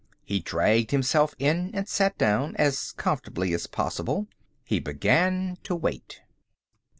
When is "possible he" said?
3.67-4.79